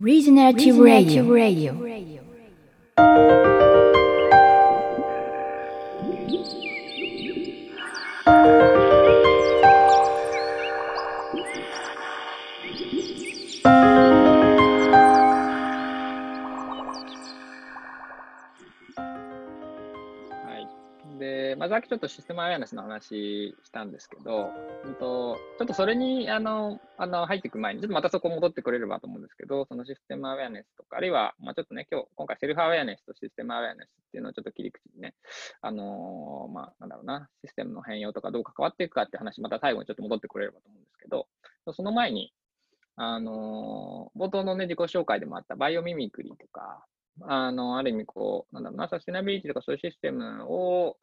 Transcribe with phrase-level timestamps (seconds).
[0.00, 1.24] Regenerative Radio.
[2.96, 3.67] は
[21.68, 24.50] さっきちょっとシステムアウェアネスの話したんですけど、
[24.84, 35.14] うんと、ちょっとそれに、あの、あの、入っていく前に、ちょっとまたそこ戻ってくれればと思うんですけど、そのシステムアウェアネスとか、あるいは、まあ、ちょっとね、今日、今回セルフアウェアネスとシステムアウェアネスっていうのをちょっと切り口にね、
[35.60, 41.26] あのまあ、なんだろうな、システムの変容とかどう関わっていくかって話、また最後にちょっと戻ってくれればと思うんですけど、
[41.72, 42.32] その前に、
[42.96, 46.84] あの冒頭のね、自己紹介でもあったバイオミミクリーとか、
[47.22, 50.96] あの、ある意味こう、なんだろうな、サステナビリティとかそういうシステムを、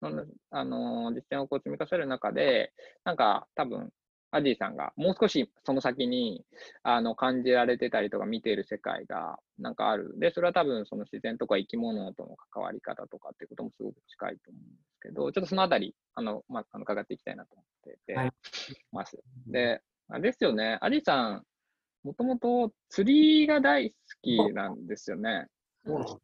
[0.00, 2.72] なんだあの、実践をこう積み重ねる中で、
[3.04, 3.92] なんか多分、
[4.32, 6.44] アジーさんがもう少しその先に
[6.84, 10.14] あの感じられてたりとか見ている世界がなんかある。
[10.18, 18.32] で、それは多分その自然とか生き物との関わり方とかっていうこともすごく近いと思うんですけど、ちょっとそのあたり、あの、まあ、あの伺っていきたいなと思っててはい
[18.92, 19.18] ます。
[19.48, 21.44] で、あれですよね、アジーさん、
[22.04, 25.46] もともと釣りが大好きなんですよね。
[25.84, 26.20] そう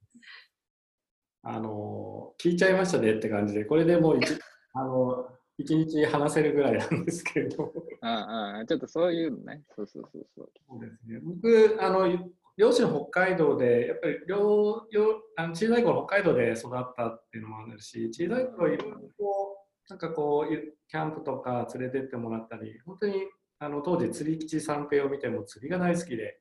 [1.48, 4.26] あの聞いちゃいましたねって感じで、これでもう一
[4.74, 9.62] あの一日話せるぐらいなんですけれど、うんうん、ちょっとそういうのね。
[9.74, 10.50] そうそうそうそう。
[10.68, 19.56] そうですね、僕あの、両親北海道で、やっぱり両両あの小さい頃北海道で育ったっていうのもあるし、小さい頃いろいろこ
[19.88, 23.14] う、なんかこう、キャンプとか連れてってもらったり、本当に
[23.60, 26.40] あの当時、釣り基地三平を見ても釣りが大好きで、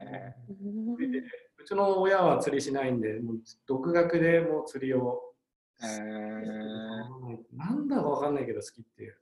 [0.00, 1.26] えでう
[1.66, 3.36] ちの親は釣りしないんで、もう
[3.66, 9.18] 独学でもう釣りを、ーえーなんだかわかんないけど好きっていう。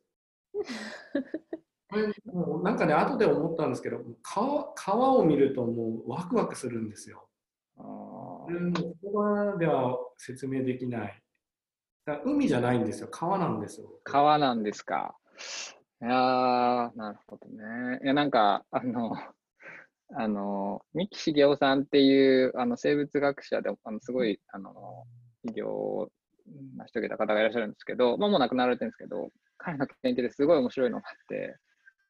[1.90, 7.28] これもうなんかね、後で思ったんですけど、川川を見るともうワクワクするんですよ。
[7.78, 11.22] あこれもう言葉では説明できない。
[12.04, 13.88] だ海じゃないんですよ、川なんですよ。
[14.04, 15.16] 川なんですか。
[16.02, 18.00] いやー、なるほどね。
[18.02, 19.16] いや、なんか、あの、
[20.16, 24.72] あの、三木茂雄さんっていう、あの、生物学者で、あの、すごい、あの、
[25.42, 26.08] 企業を
[26.76, 31.56] 成し遂げた方がいらっしゃるんですけど、まあ、もう亡くなられてるんですけど、彼の研究ですごい面白いのがあって、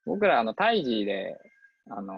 [0.06, 1.38] 僕ら、あの、胎児で、
[1.90, 2.14] あの、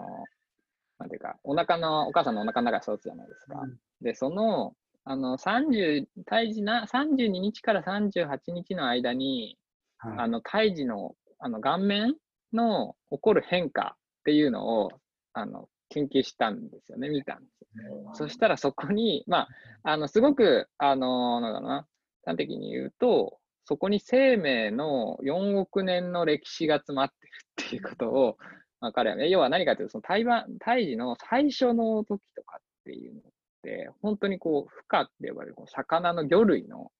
[0.99, 3.61] なんていうか、お腹の、お母さんのお腹の中で育つじゃないですか。
[4.01, 4.73] で、その、
[5.05, 9.57] あの、30、胎児な、32日から38日の間に、
[9.99, 12.15] はいあの、胎児の、あの、顔面
[12.51, 14.91] の起こる変化っていうのを、
[15.33, 17.45] あの、研究したんですよね、見たんで
[17.81, 18.11] すよ。
[18.13, 19.47] そしたらそこに、ま
[19.83, 21.87] あ、あの、すごく、あの、なんだろうな、
[22.25, 28.37] 端的に言うと、そこに生命の4億年の歴史が詰まってるっていうことを、
[28.79, 33.23] まあ、彼はね、要は何かというと、その胎盤胎児の最初の時とかっていうのっ
[33.63, 36.91] て、本当にこう、孵化って呼ばれる、こう魚の魚類の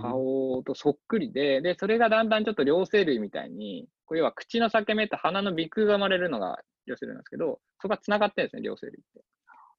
[0.00, 9.22] 顔とそっくりで、で、それがだんだんちょっと両生類みたいに、これは口の裂け目と鼻の鼻腔が生まれるのが両生類なんですけど、そこが繋がってるんですね、両生類って。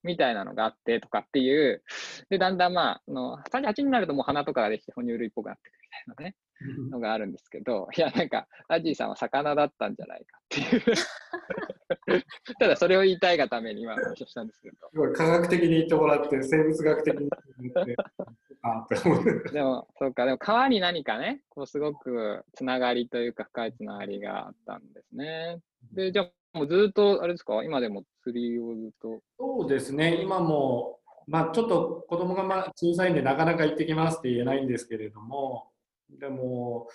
[0.04, 1.84] みたいなのがあってとかっていう、
[2.30, 6.36] で、だんだんまあ、あの38になるともう鼻とかができて哺乳類っぽくなってくるみたいなね、
[6.92, 10.84] のがあるんですけど、 いや、なんか、アジーさんは魚だったんじゃないかっていう。
[12.60, 14.90] ただ、それを言いたいがために今、話をしたんですけど。
[14.92, 17.30] すごい科学的に言ってもらって、生物学的に
[17.60, 17.96] 言って、
[18.62, 19.44] あーって思う。
[19.52, 25.60] でも、そうか、でも川に何かね、こうすごくつながりというか深いつながりがあったんですね。
[25.94, 29.22] で、じゃあもうずっと、あれですか、今でも釣りをずっと？
[29.40, 35.72] そうですね、今も、まあ、ちょっと子供がまあ小さいんで、なかなか行ってきますって言えないんですけれども、
[36.10, 36.88] でも、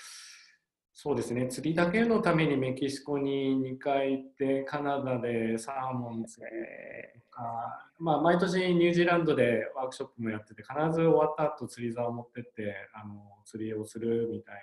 [0.93, 14.55] そうですね、釣りだけのためにメキシコに2回行って、カナダでサーモン釣りとか、まあ、毎年ニュージーランドでワークショップもやってて、必ず終わった後釣り竿を持ってってあの釣りをするみたい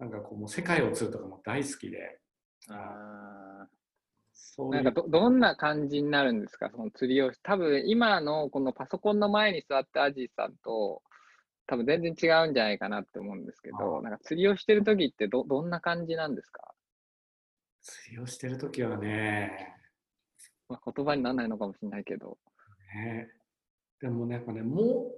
[0.00, 2.18] な、なんかこう、もう世界を釣るとかも大好きで、
[2.70, 3.66] あ
[4.54, 7.32] そうなんかど、どんな感じになるんですか、その釣りを。
[7.42, 11.02] 多分、今のこのパソコンの前に座ってアジーさんと、
[11.66, 16.74] 多分全然違うんじゃないかなって思うんですけど、なんか釣りをしてる時ってど、どんな感じなんですか、
[17.82, 19.74] 釣りをしてるときはね、
[20.68, 22.38] まあ、言葉にならないのかもしれないけど。
[22.94, 23.28] ね、
[24.00, 25.10] でもなんかねも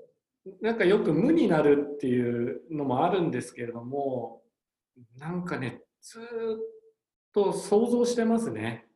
[0.47, 4.43] うなんかよく無になるっていうのもあるんですけれども
[5.19, 6.27] なんかねずーっ
[7.35, 8.87] と想像してますね。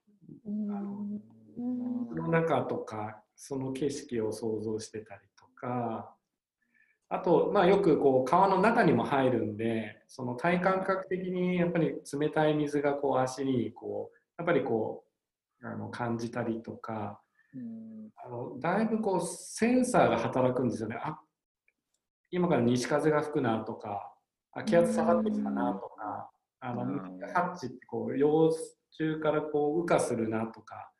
[0.44, 0.50] そ
[2.14, 6.14] の中とかその景色を想像してたりとか。
[7.10, 15.04] あと、まあ、よくこう川の中にも入るんでその体感覚的にやっぱり冷たい水がこう足にこうやっぱりこ
[15.62, 17.20] うあの感じたりとか。
[17.54, 18.10] うん。
[18.24, 20.96] あのだいぶこうセンサーが働くんですよね。
[21.02, 21.18] あ
[22.30, 24.12] 今から西風が吹くなとか
[24.52, 28.52] あ気圧下がってきたなとかあのうんハッチってこう幼
[28.98, 30.90] 虫からこう羽化するなとか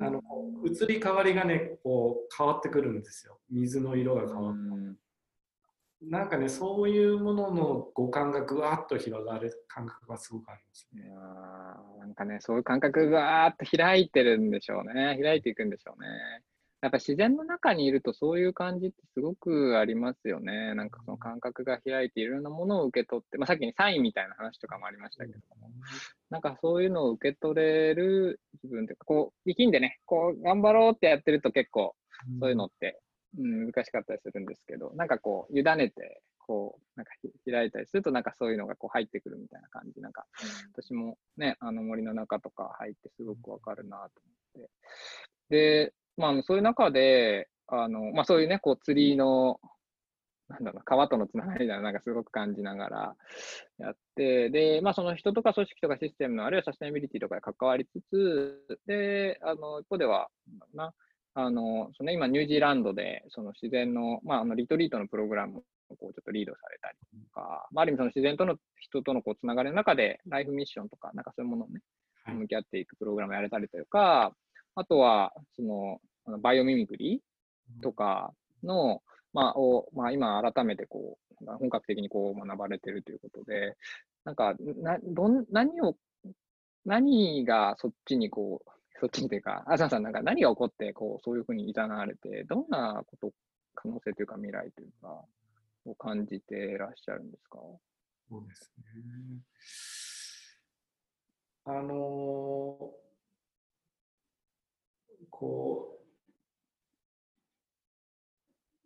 [0.00, 0.20] あの
[0.64, 4.58] 移り変わりがねこう変わってくるんですよ水の色が変わって。
[4.58, 4.96] うん
[6.02, 11.10] なんかね、そういうものの五感がぐわっと広がる感覚がすごくありますいね。
[11.98, 15.18] なんかね、そういう感覚がわーっと開いてるんでしょうね。
[15.22, 16.08] 開いていくんでしょうね。
[16.82, 20.74] やっぱ自然の中にいるとそういう感じってすごくありますよね。
[20.74, 25.70] なんかその感覚が開いていろんなものを受け取って、まあ、さっきにサインみたいな話とかもありましたけども、
[26.30, 31.94] なんかそういうのを受け取れる自分というか、こ、力んでね、こう、頑張ろうってやってると結構
[32.40, 33.00] そういうのって、
[33.38, 37.12] うん、難しかったりするんですけど、なんかこう、委ねて、こう、なんか
[37.44, 40.00] 開いたりすると、なんかそういうのがこう入ってくるみたいな感じ。
[40.00, 40.26] なんか、
[40.72, 44.22] 私もね、あの森の中とか入ってすごくわかるなと
[44.56, 44.70] 思って。
[45.50, 49.58] で、まあそういう中で、あの、まあそういうね、こう、釣りの、
[50.48, 53.16] なんだろうな、川とのつながりみたいな、なんかすごく感じながら
[53.78, 60.28] やって、で、まあその人とか組織とかシステムの、あるいはサステナビリティとかで関わりつつ、で、あの、一方では、
[60.74, 60.92] な
[61.34, 65.58] あの、その今ニュージーランドで、その自然の、まああの、リトリートのプログラム
[65.88, 71.80] をこうちょっとリードされたりとか、まあある意味その自然との人とのこうつながりの中で、ライフミッションとか、なんかそういうものをね、
[72.24, 72.34] はい。
[72.34, 74.32] 向き合っていくプログラムをやれたりとか、
[74.74, 77.22] あとは、そのバイオミミクリ
[77.82, 78.32] とか
[78.62, 79.02] の、
[79.32, 83.76] まあ、を、まあ、今改めてこう、本格的にこう学ばれてるということで、
[84.24, 85.96] なんか、な、どん、何を、
[86.84, 88.70] 何がそっちにこう、
[89.00, 93.32] そっちにというか、東さんなんか何が起こって、こう、そういうふうに誘われて、どんなこと、
[93.74, 95.24] 可能性というか未来というか、
[95.86, 97.58] を感じていらっしゃるんですか？
[98.28, 98.84] そうですね。
[101.64, 103.00] あのー
[105.30, 106.00] こう、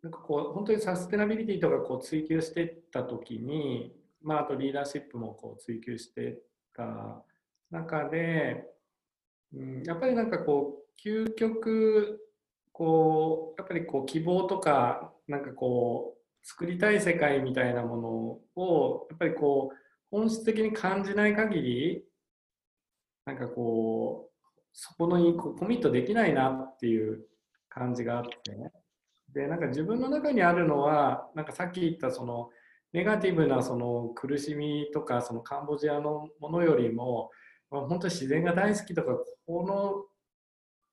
[0.05, 6.39] なんかこう、本当にサステナビリティとかこう追求していったときに、まあ、あとリーダーシップもこう追求していっ
[6.77, 7.25] た
[7.71, 8.67] 中で、
[9.55, 12.21] うん、やっぱりなんかこう、究極、
[12.71, 19.77] こう、やっぱりこう希望とか、なんかこう、作りたい世界みたいなものを、やっぱりこう、
[20.11, 22.05] 本質的に感じない限り、
[23.25, 27.25] なんかこう、そこのにコミットできないなっていう
[27.71, 28.71] 感じがあって、ね
[29.35, 32.51] で、なんか自分の中にあるのは、なんかさっき言ったその、
[32.93, 37.31] ネガティブなその苦しみとか、そのカンボジアのものよりも、
[37.71, 40.05] まあ本当に自然が大好きとか、この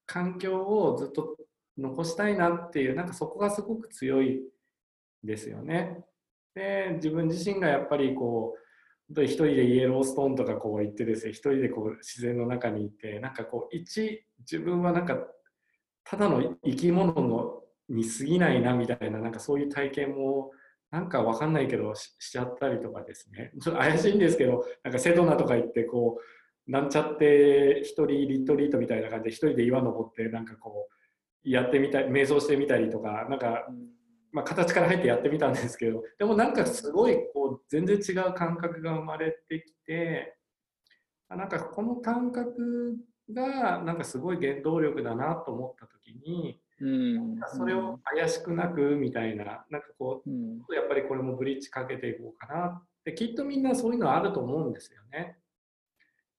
[0.07, 1.37] 環境をずっと
[1.77, 4.41] 残したいなっていう、なんかそこがすごく強い
[5.23, 6.03] ですよね。
[6.55, 8.61] で、自分自身がやっぱりこう、
[9.09, 15.19] 本当に一人でイエローストーンとかこう行ってですね、一人でこう自然の中にいて、なんかこう、一、自分はなんか、
[16.03, 17.60] ただの生き物の
[17.93, 20.51] に過ぎないなみたいな、なんかそういう体験も、
[20.91, 23.51] なんかわかんないけどししちゃったりとかですね。
[23.61, 26.19] ちょっと怪しいんですけど、なんかセドナとか行って、こ
[26.67, 30.87] う、なんちゃって一人リトリートみたいな感じで一人で岩登って、なんかこ
[31.45, 33.67] う、やってみたり、瞑想してみたりとか、なんか
[34.31, 40.37] まあ、形から入ってやってみたんですけどでもなんかすごいこう全然違う感覚が生まれてきて
[41.29, 42.97] あなんかこの感覚
[43.33, 47.39] がなんかすごい原動力だなと思った時にうん。
[47.47, 50.61] それを怪しくなくみたいななんかこうん。
[50.67, 55.37] うやっぱりこれもブリッジかけていこうかなってきっとみんなそういうのあると思うんですよね。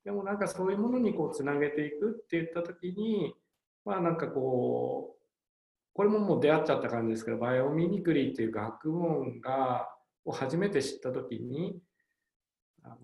[0.04, 3.34] でもなんかそういうものにこうつなげていくって言った時に
[3.84, 5.22] まあなんかこう
[5.94, 9.88] これももう出会っちゃった感じですけど、バイオミミクリーっていう学問が、
[10.24, 11.78] を初めて知ったときに、
[12.82, 12.96] あの、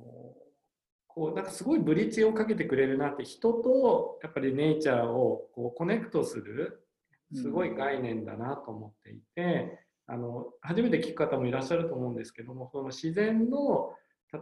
[1.07, 6.88] こう、なんかすごいブリッジをかけてくれるなって、人とやっぱりネイチャーをこうコネクトする、
[7.35, 13.93] すごい概念だなと思っていて、あの、初めて聞く方もいらっしゃると思うんですけども、その自然の、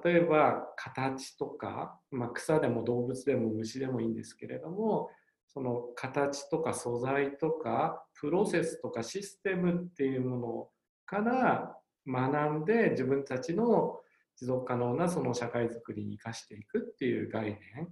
[0.05, 5.11] 例えば形とか、まあ、草でも動物でも虫でもいいんですけれども、
[5.49, 10.69] その形とか素材とかプロセスとかシステムっていうもの
[11.07, 11.77] から
[12.07, 14.01] 学んで自分たちの
[14.37, 17.89] 持続可能なその社会づくりに生かしていくっていう概念。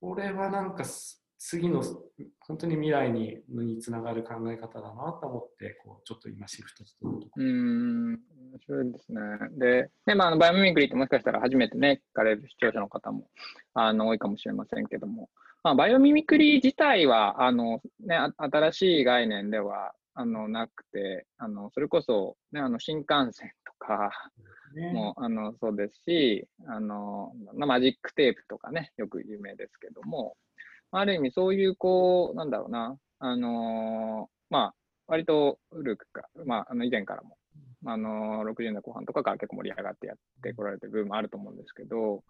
[0.00, 0.84] これはなんか
[1.44, 1.82] 次の
[2.46, 8.18] 本当に未来ににつながる考え方だなと思ってこうちょっと今シフトしてるところうん、面
[8.60, 9.20] 白いですね。
[9.58, 13.26] で、ねまあ、あのバイオミミクリーってもしかしたら初めてね、聞かれる視聴者の方も
[13.74, 15.30] あの多いかもしれませんけども、
[15.64, 24.10] まあ、バイオミミクリー自体は、あの、ね、あ新しい概念では、あの、なくて、あの、それこそ、ね、あの、新幹線とか
[24.74, 24.92] ね。
[24.92, 30.36] も、あの、そうですし、あの、マジックテープとかね、よく有名ですけども、
[30.92, 34.74] ある意味そういう、こう、なんだろうな、あのーまあ、
[35.06, 37.38] 割と古くか、まあ、あの以前からも、
[37.86, 42.22] あのー60年後半とかから結構盛り上がってやってこられてる部分もあると思うんですけど、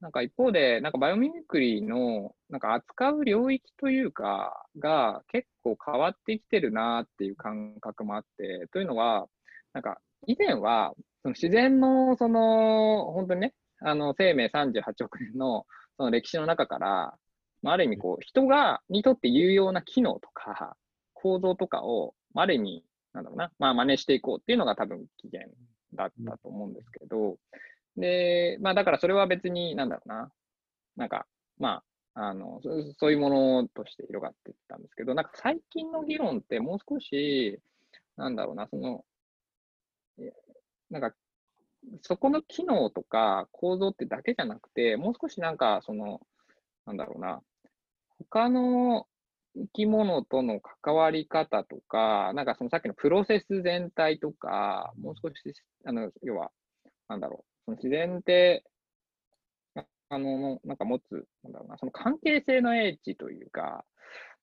[0.00, 9.26] なんか一方で、なんかバイオミミクリーの、なんか扱う領域というか、が結構変わってきてるなっていう感覚もあって、というのは、
[9.72, 17.14] なんか以前は、その自然の、その、本当にね、あの、生命38億年の、その歴史の中から、
[17.62, 20.76] まあ、ある意味、こう、人が、にとって有用な機能とか、
[21.14, 25.52] 構造とかを、まあある意味、なんだろうな、まあ、真似していこうっていうのが多分起源
[25.94, 27.38] だったと思うんですけど、
[27.96, 30.32] で、まあ、だからそれは別に、なんだろうな、
[30.96, 31.26] なんか、
[31.58, 31.82] ま
[32.14, 33.30] あ、あの、そそういうも
[33.62, 37.60] のとして広がっていったんですけど、なんか最近の議論ってもう少し、
[38.16, 39.04] なんだろうな、その、
[40.90, 41.14] なんか、
[42.02, 46.20] そこの機能とか構造ってだけじゃなくて、もう少しなんか、その、
[46.86, 47.42] なんだろうな、
[48.18, 49.06] 他の
[49.54, 55.34] 生き物との関わり方とか、なんかそのさっきのプロセス全体とか、もう少し、
[55.84, 56.50] あの、要は、
[57.08, 58.64] なんだろう、その自然って、
[59.74, 63.84] ああの、なんか持つ、なんだろうな、その関係性の英知というか、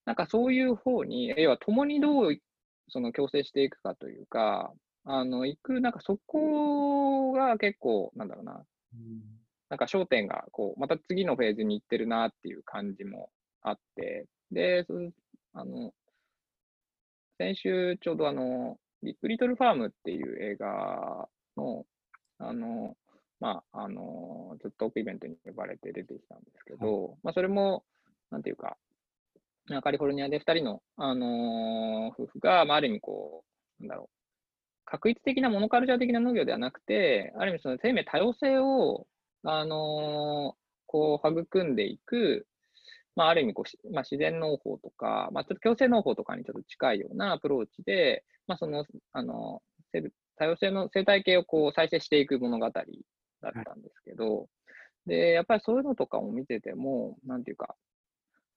[0.06, 2.38] なんかそういう方に、要は共にどう
[2.90, 4.74] その共生していくかというか、
[5.06, 8.66] あの、行く、なんかそこが結構、なんだろうな、
[9.70, 13.30] なんか焦点が、こう、また次のフェーズに行ってるなっていう感じも
[13.66, 14.94] あって、で、そ
[15.54, 15.92] あの、
[17.38, 21.86] 先週ちょうどあの、ビッグリトルファームっていう映画の、
[22.38, 22.96] あの、
[23.40, 27.84] まあ、あの、ちょっとトークイベントに呼ばれて出てきたんですけど、まあ、それも、
[28.30, 28.78] なんていうか、
[29.68, 33.44] まあカリフォルニアで2人の、あの夫婦が、まあ、ある意味こ
[33.80, 34.16] う、なんだろう、
[34.86, 39.08] 確一的なモノカルチャー的な農業ではなくて、ある意味その生命多様性を、
[39.44, 40.56] あの
[40.88, 42.48] こう育んでいく、
[43.16, 49.62] まあ、ある意味こう、まあ、自然農法とか、まあ、ちょっと共生農法とかにちょっと近いようなアプローチで、まあ、その、あの、
[50.38, 52.84] 多様性の生態系をこう再生していく物語だっ
[53.64, 54.48] たんですけど、
[55.06, 57.76] で、やっぱりそういうのとかも見てても、なんていうか、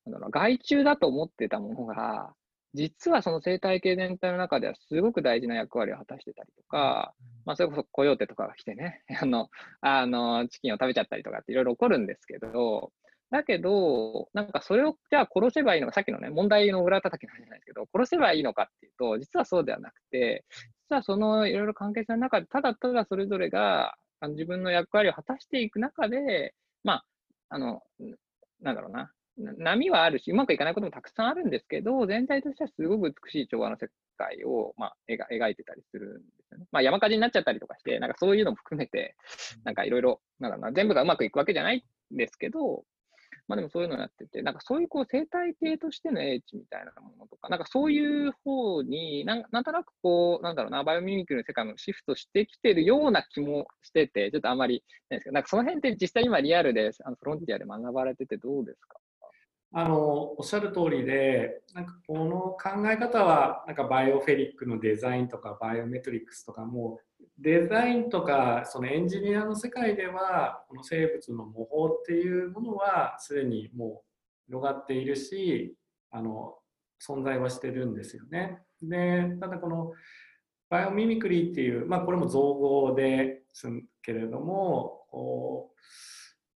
[0.07, 2.35] なんだろう、害虫だと思ってたものが、
[2.75, 9.49] 実はその生態系全体の中ではすごく大事な役割を果たしてたりとか、まあ、それこそコヨーテとかが来てね、 あの、
[9.81, 12.93] あの、チキンを食べちゃったりとかっていろいろ起こるんですけど、
[13.31, 20.45] だけど、なんかそれをじゃあ殺せばいいのか、さっきのね、問題の裏叩きなんじゃないですけど、殺せばいいのかっていうと、実はそうではなくて、
[20.91, 26.55] 実はそのいろいろ関係性の中で、ただただそれぞれがあの自分の役割を果たしていく中で、
[26.85, 27.05] まあ、
[27.51, 27.83] あの、
[28.61, 36.67] なんだろうな、波はあるし、うまくいかないこともたくさんあるんですけど、全体としてはすごく美しい調和の世界を、まあ、描描いてたりするんですよね。
[36.73, 39.17] まあ、山火事になっちゃったりとかして、なんかそういうのも含めて、
[39.65, 42.85] なんかいろいろ、なんだろうな、全部がうまくいくわけじゃないんですけど、
[43.49, 58.99] まあでもそういうのをやってて、なんかそういうこう生態系としての英知みたいなものとか、なんかそういう方になん、なんとなくこう、なんだろうな、バイオミミクルの世界もシフトしてきてるような気もしてて、ちょっとあんまりないですけど、なんかその辺って実際今リアルで、あのフロンティアで学ばれててどうですか？
[59.71, 67.01] あのおっしゃる通りで、なんかこの考え方は、なんかバイオフィリックのデザインとか、バイオミメティックスとかも、
[67.39, 75.77] デザインとか、そのエンジニアの世界では、この生物の模倣っていうものは、すでにもう広がっているし、
[76.11, 76.57] あの
[77.07, 78.61] 存在はしてるんですよね。
[78.83, 79.93] で、ただこの
[80.69, 83.69] バイオミミクリーっていう、まあ、これも造語です
[84.03, 85.79] けれども、こう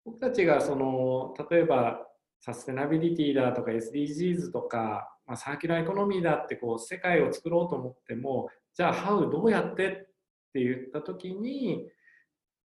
[0.04, 2.00] 僕たちがその例えば
[2.40, 10.08] サステナビリティだとか SDGs とか、まあ、サーキュラーエコノミーだってこう世界を作ろうと思ってもじゃあ How どうやって
[10.52, 11.88] って言った時にい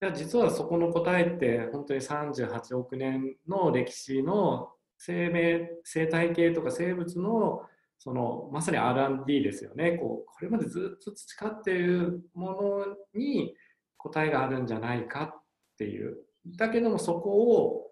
[0.02, 7.62] や実はそこの答えって本当に38億年の歴史の生命生態系とか生物の
[7.98, 9.92] そのまさに R&D ですよね。
[9.92, 13.56] こうこれまでずっと培っているものに
[13.98, 15.44] 答えがあるんじゃないかっ
[15.78, 16.18] ていう。
[16.58, 17.30] だけどもそこ
[17.64, 17.88] を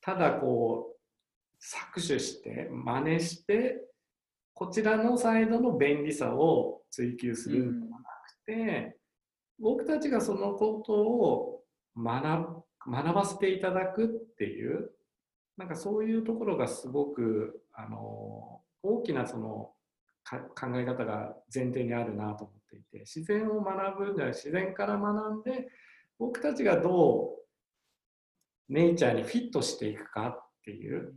[0.00, 3.84] ただこう搾取して真似して
[4.54, 8.97] こちらのサイドの便利さを追求するんではなくて、
[9.60, 11.62] 僕たちがそのことを
[11.96, 14.90] 学ばせていただくっていう
[15.56, 19.72] なんかそういうところがすごくあの大きなその
[20.24, 25.68] 考え方が前提にあるなと思っていて自然を学ぶんじゃない自然から学んで
[26.18, 27.30] 僕たちがど
[28.68, 31.14] うネイチャーにフィットしていくかっていう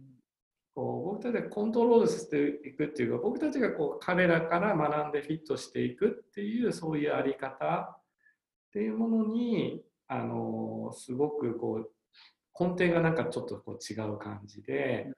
[0.73, 8.00] こう僕たちがコントロールしていくっていうか僕たちがこう彼らから学んでフィットしていくっていうそういうあり方
[8.71, 11.91] っていうものにあのすごくこう
[12.57, 15.11] 根底がなんかちょっとこう違う感じで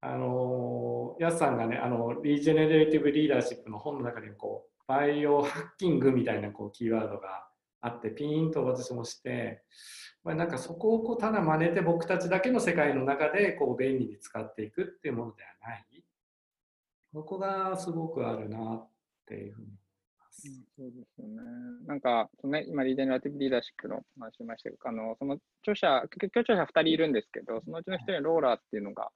[0.00, 7.46] あのヤスさんがねあのリジェネレーティブリーダーシップの本の中にこうバイオハッキングみたいなこうキーワードが
[7.82, 9.62] あってピーンと私もして
[10.22, 16.04] まあ、なんかそこをこうただ真似て僕たちだけの世界の中でこう便利に使っていくっていうものではない
[17.14, 18.88] ここがすごくあるなっ
[19.26, 19.68] ていうふうに。
[20.76, 21.42] そうですよね。
[21.86, 29.10] なんか、そのね、今、リジェネラティブリーダーシップの話しましたけど、あのその著者、共著者2人いるんですけど、そのうちの1人ローラっていうのが、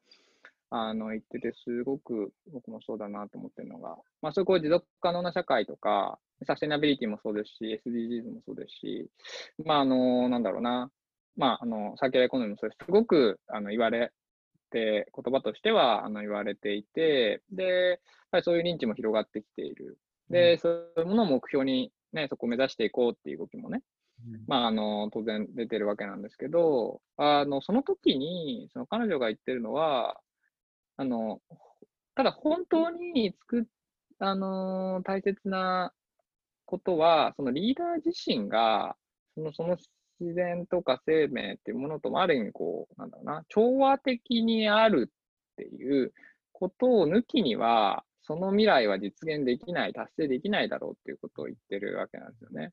[0.71, 9.11] あの言ってて、すごく僕もそうだなと思ってるのが、まあ、そういう持続可能な社会とか、サステナビリティもそうですし、SDGs もそうですし、
[9.65, 10.91] まあ、あの、なんだろうな、
[11.37, 12.85] まあ、あの、サーキュラーエコノミーもそうです。
[12.85, 14.13] すごくあの言われ
[14.71, 17.99] て、言葉としてはあの言われていて、で、やっ
[18.33, 19.99] ぱりそういう認知も広がってきている。
[20.35, 23.83] で、うん、そういうものを目標に、ね、そこを目指していこうっていう動きもね、
[24.27, 30.21] うん、まあ、あの、当然出てるわけなんですけど、あの、その時に、その彼女が言ってるのは、
[30.97, 31.41] あの、
[32.15, 33.65] ただ本当に作っ、
[34.19, 35.93] あの、大切な
[36.67, 38.97] ことは、そのリーダー自身が、
[39.35, 39.77] その、その
[40.21, 46.13] 自然とか生命っていうものともある意味こう、なんだろうな、調和的にあるっていう
[46.53, 52.73] ことを抜きには、その未来は実現できない、達成できないだろうっていうことを言ってるわけなんですよね。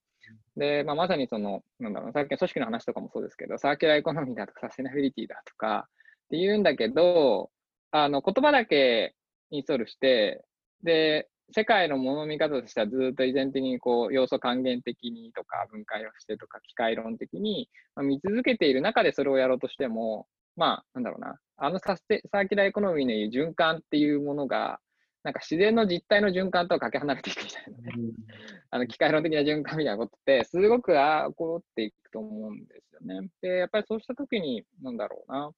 [0.55, 7.51] で、まあ、まさにその、なんだろう、さっきの組織の話とかもそうですけど、サーキュラーエコノミーだとかサステナビリティだとかって言うんだけど、
[7.91, 9.15] あの、言葉だけ
[9.49, 10.43] インストールして、
[10.83, 24.79] で、世界のもの見方としてはずっと依然的にこう要素還元的にとか分解をしてとか機械論的に、まあ、見続けている中でそれをやろうとしても、まあ、なんだろうな、あのサステサーキュラーエコノミーのいう循環っていうものが、
[25.23, 27.93] なんか自然の実態の循環とはかけ離れていくみたいなね、
[28.71, 33.29] あの機械論的な循環みたいなことって、すごくあ起こっていくと思うんですよね。
[33.41, 35.51] で、やっぱりそうしたときに、なんだろうな、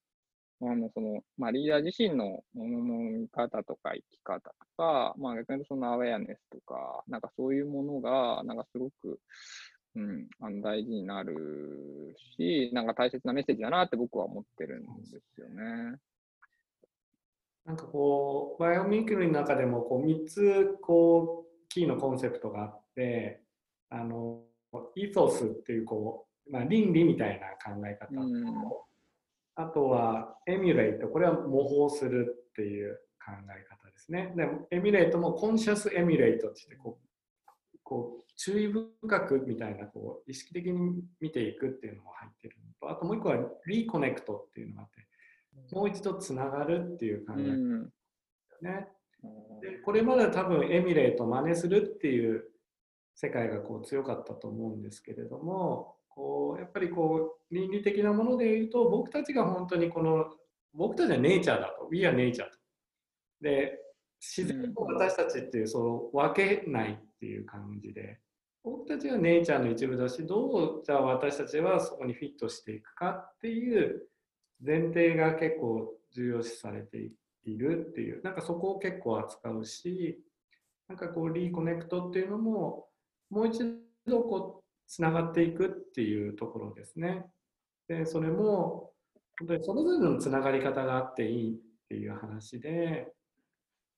[0.62, 9.20] あのそのまあ、リーダー自身のものの見方とか生き方とか、まあ、逆にそのアウェアネスとか、なんかそういうものが、なんかすごく、
[9.96, 16.00] うん、あの大事になるし、なんか大切なメッセージだなって僕は思ってるんですよね。
[17.66, 23.42] なんかこう、バイオミンクルの中でもこう3つこうキーのコンセプトがあって、
[23.90, 24.42] あの
[24.96, 28.44] イソスっていうこう、まあ、倫理みたいな考え方、うん
[29.56, 34.34] あとはエミュレイト、これは模倣するっていう考え方ですね。
[34.36, 37.08] でエミュレイトもコンシャスエミュレイトって言ってこう
[37.84, 45.06] こう注意深くみたいなこう意識的に見ていくっていうのも入ってるのとあともう一個はリコネクトっていうのがあって
[45.72, 47.42] もう一度つながるっていう考え。
[47.42, 48.88] 方ですよね。
[49.62, 52.44] でこれまで多分エミュレイト真似するっていう
[53.16, 60.26] 世界がこう強かったと思うんですけれどもこうやっぱりこう倫理的なもので言うと僕たちが本当にこの
[60.74, 61.88] 僕たちはネイチャーだと。
[61.92, 62.50] We are nature と。
[63.42, 63.80] で
[64.20, 68.20] 自然と私たちっていうその分けないっていう感じで
[68.64, 74.08] 僕たちはネイチャーの一部だしどうじゃあ私たちはそこにフィットしていくかっていう
[74.62, 77.12] 前提が結構重要視されて
[77.46, 80.20] いるっていうなんかそこを結構扱うし
[80.88, 82.88] なんかこうリーコネクトっていうのも
[83.30, 83.60] もう一
[84.08, 87.26] 度こうつながっていくっていうところですね。
[87.88, 88.92] でそれも
[89.40, 91.58] 本当にそれぞれのつながり方があっていいっ
[91.90, 93.12] ていう話で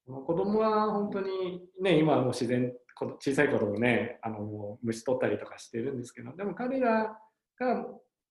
[0.08, 2.74] 子供は本当にね今はもう自然
[3.20, 7.18] 小さい頃ねあの虫取ったりとかしてるんですけどでも彼ら
[7.60, 7.86] が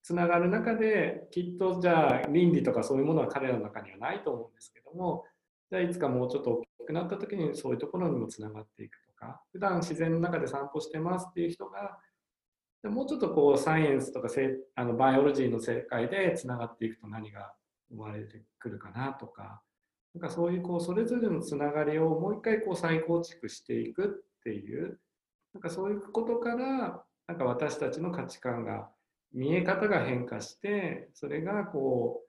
[0.04, 5.24] つながる中できっとじゃあ倫理とかそういうものは彼らの中にはないと思うんですけども
[5.70, 11.98] じゃあいつかもうちょっと大きくなった時にそういうところにもつながっていくとか普段自然の中で散歩してますっていう人が
[12.90, 17.54] もうちょっとこうサイエンスとかせあのバイオロジーの世界でつながっていくと何が
[17.90, 19.62] 生まれてくるかなとか
[20.14, 25.00] なんかそういうこうそれぞれのつながりをもう一回こう再構築していくっていう
[25.54, 28.90] なんかそういうことからなんか私たちの価値観が
[29.34, 32.22] 見え方が変化してそれがこ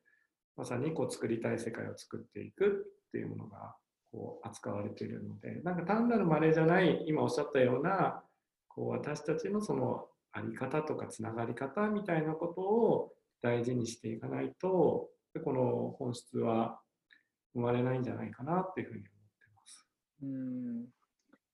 [0.58, 3.76] うまさにこう作りたい世界を作っていくっていうものが
[4.12, 8.24] こう扱われているのでなんか単なるまれじゃない今おっしゃったような
[8.68, 15.10] こう私たちのそのあり方とかつながり方みたいなことを大事にしていかないと
[15.44, 16.80] この本質は
[17.54, 19.88] 生まれないんじゃないかなっていうふうに思ってます。
[20.24, 21.05] うん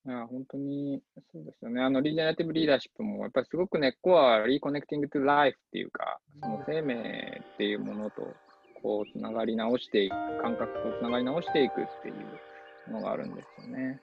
[0.04, 1.82] いや本当にそうですよね。
[1.82, 8.28] あのリジェネラティブリーダーシップもやっぱりすごく根っこはリコネクティングトゥライフっていうか、その生命っていうものと
[8.82, 14.02] こうつながり直していく、感覚とつながり直していくっていうのがあるんですよね。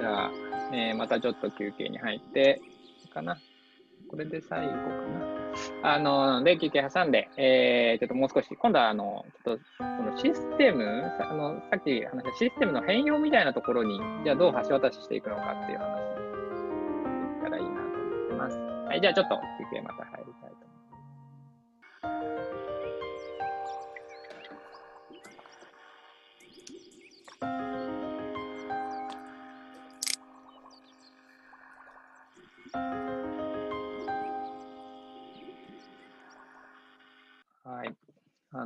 [0.00, 0.30] じゃあ、
[0.72, 2.60] えー、またちょっと休憩に入って、
[3.16, 3.38] かな。
[4.08, 5.25] これで最後かな。
[5.82, 10.84] あの、で、休憩挟んで、えー、ちょっともう少し、今度は、あの、ちょっと、そのシステム、
[11.18, 18.56] さあのさっき話したシステムの変容みたいなところに、じゃあどう橋渡ししていくのかっていう話できたらいいなと思ってます。
[18.86, 20.25] はい、じゃあちょっと休憩また入り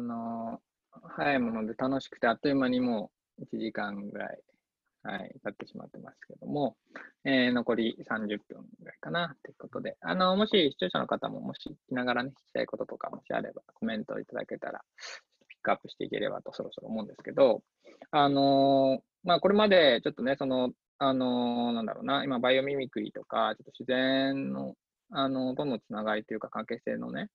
[0.00, 0.60] あの
[1.14, 4.38] 早いもので楽しくて、あっという間にもう1時間ぐらい、
[5.02, 6.76] はい、経ってしまってますけども、
[7.24, 14.80] えー残り30分ぐらいかな、ということで、あの、もし視聴者の方も、もし聞きながらね、聞きたいこととか、もしあれば、コメントいただけたら、
[15.48, 17.62] ピックアップしていければと、そろそろ思うんですけど、
[18.10, 20.70] あのまあ、これまでちょっとね、その、
[21.02, 24.74] あのなんだろうな、今、バイオミミクリーとか、ちょっと自然の、
[25.10, 27.28] あの、とのつながりというか、関係性のね、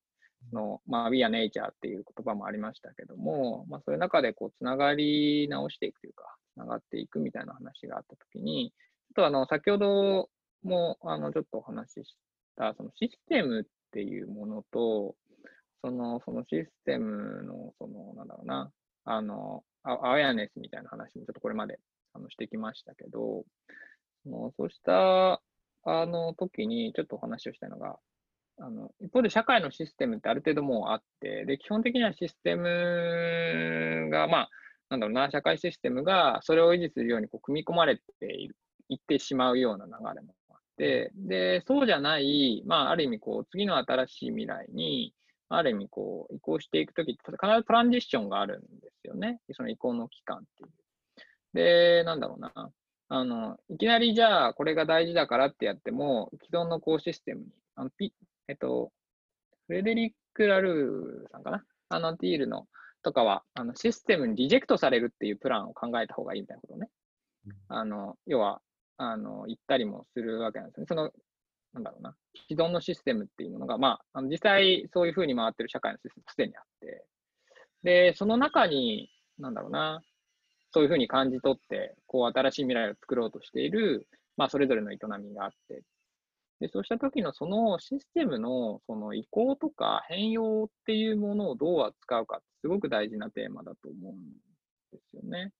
[0.53, 10.29] の、まあ、We are Nature っていう言葉もありましたけども、まあ、そういう中で、こう、つながり直していくというか、つながっていくみたいな話があったときに、ちょっとあの、先ほど
[10.63, 12.15] も、あの、ちょっとお話しし
[12.55, 15.15] た、そのシステムっていうものと、
[15.83, 18.71] その、そのシステムの、その、なんだろうな、
[19.05, 21.79] あの、アアウェアネスみたいな話もちょっとこれまで
[22.13, 23.45] あのしてきましたけど、
[24.23, 25.41] そのそうした、
[25.83, 27.99] あの、時にちょっとお話をしたいのが、
[28.57, 34.49] あの、一方で社会のシステムってある程度もうあって、で、基本的にはシステムが、まあ、
[34.89, 38.01] なんだろうな、社会システムがそれを維持するようにこう組み込まれて
[38.33, 38.49] い
[38.89, 45.13] いってしまうような流れもあって、で、そうじゃない、まあ、ある意味、こう、次の新しい未来に、
[45.49, 49.39] ある意味、こう、移行していくときって、必ずトランジッションがあるんですよね。
[49.53, 50.69] その移行の期間っていう。
[51.53, 52.71] で、なんだろうな。
[53.07, 58.13] あの、いきなりじゃあ、これが大事だからってやっても、既存のこうシステムに、あのピ
[58.47, 58.91] えっと、
[59.67, 61.63] フレデリック・ラルーさんかな？
[61.89, 62.67] あの、ティールの、
[63.03, 66.89] とかは、あの、システムにリジェクトされるっていうプランを考えた方がいいみたいなことをね。
[67.67, 68.61] あの、要は、
[68.97, 70.87] あの、言ったりもするわけなんですよね。
[70.89, 71.11] その、
[71.73, 72.15] なんだろうな、
[72.47, 77.05] 既存のシステムっていうものが、まあ、あの実際そういうふうに回ってる社会のシステムすでにあって、
[77.83, 80.01] で、その中に、なんだろうな、
[80.71, 85.83] そういうふうに感じ取って、こう、新しい未来を作ろうとしている、まあ、それぞれの営みがあって、
[86.59, 94.17] で、そうした時のそのシステムのその移行とか変容っていうものをどう扱うかってすごく大事なテーマだと思うん
[94.91, 95.51] ですよね。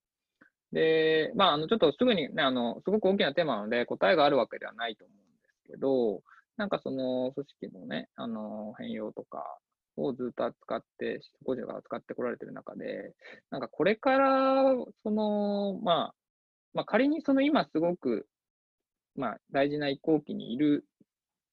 [0.71, 6.21] で、まあ、あの、ちょっとすぐにね、あの、すごく大きなテーマなので答えがあるわけではないと思うんですけど、
[6.58, 9.43] なんかその組織のね、あの、変容とか
[9.97, 13.13] をずっと扱って、個人が扱ってこられてる中で、
[13.51, 14.63] なんかこれから、
[15.03, 16.13] その、まあ、
[16.73, 18.27] まあ仮にその今すごく、
[19.15, 20.86] まあ大事な移行期にいる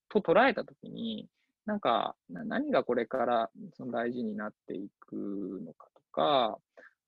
[0.08, 1.28] と捉えたときに、
[1.66, 6.58] なんか何がこれからその大事になっていくのかとか、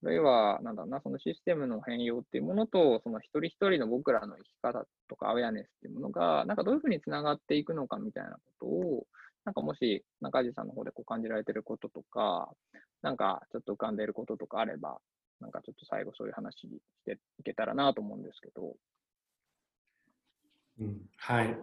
[0.05, 9.07] あるいは、なんだろうな、そのシステムの変容っていうものと、その一人一人の僕らの生き方とかアウェアネスっていうものが、なんかどういうふうにつながっていくのかみたいなことを、
[9.47, 12.53] なんかもし中地さんの方でこう感じられてることとか、
[13.01, 14.99] なんかちょっと浮かんでいることとかあれば、
[15.40, 16.69] なんかちょっと最後そういう話し
[17.07, 18.75] ていけたらなと思うんですけど。
[20.81, 21.57] うん、はい。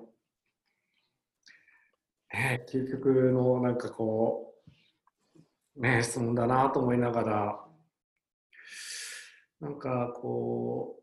[2.34, 4.54] ね、究極のなんかこ
[5.76, 7.65] う、ね、質問だなと思いながら、
[9.60, 10.97] なんかこ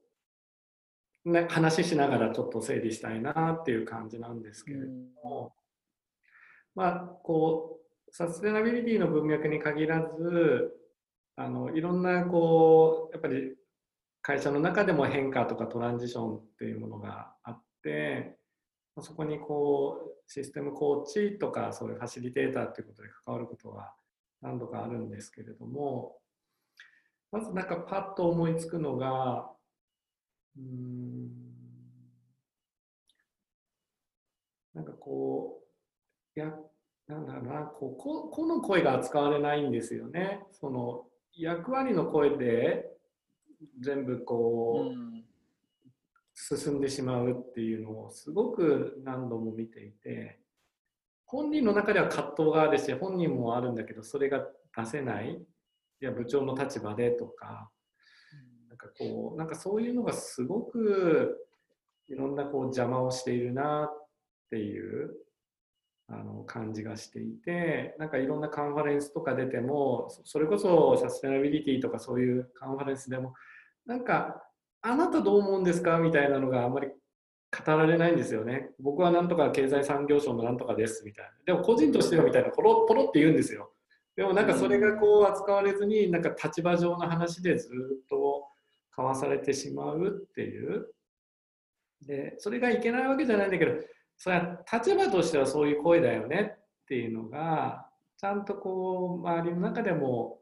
[1.25, 4.87] う、ね、話しながらちょっと整理したいなっていう感じなんですけれど
[5.23, 5.53] も、
[6.75, 10.75] まあ、こう、サステナビリティの文脈に限らず、
[11.40, 13.55] あのいろんなこうやっぱり
[14.23, 18.36] 会社の中でも変化とかトランジションっていうものがあって
[19.00, 23.92] そこにこうシステムコーチとかそういうファシリテーターということで関わることが
[24.42, 26.16] 何度かあるんですけれども
[27.30, 29.50] まずなんかパッと思いつくのが
[30.56, 31.28] うん
[34.74, 35.60] なんかこ
[36.36, 36.52] ういや
[37.06, 40.44] なんだろうなこうここの声が扱われないんですよね。
[40.52, 42.90] その役割の声で
[43.80, 45.17] 全部こう、うん
[46.40, 50.38] 進んでしまうっていうのをすごく何度も見ていて
[51.27, 54.46] 本人の中では葛藤があるし本人もあるんだけどそれが
[54.77, 55.33] 出せない。
[56.01, 57.68] いや部長の立場でとか
[58.68, 61.48] なんかこうなんかそういうのがすごく
[62.07, 64.09] いろんなこう邪魔をしているなっ
[64.48, 65.11] ていう
[66.07, 73.35] あの感じがしていてなんかいろんなカンファレンスとか出てもそそれこそサステナビリティとかそういうカンファレンスでも
[73.85, 74.47] なんか
[74.82, 75.98] あなたどう思うんですか？
[75.98, 78.70] みたいなのがあんまり語られないんですよね。
[78.78, 81.30] 僕はなんとか経済産業省のなんとかですみたいな。
[81.46, 83.72] でも個人としてはみたいなポロポロって言うんですよ。
[84.16, 87.68] でもなんかそれがこう扱われずになんか立場上の話でず
[88.04, 88.46] っと
[88.90, 90.88] 交わされてしまうっていう
[92.04, 93.72] でそれがいけないわけじゃないんだけど
[94.16, 97.86] それは立場としてはそういう声だよねっていうのが
[98.16, 100.40] ちゃんとこう周りの中でも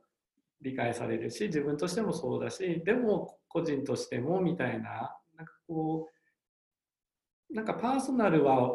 [0.62, 6.10] 理解されるし自分としてもそうだしでも個人としてもみたいななんかこ
[7.50, 8.68] うなんかパーソナルは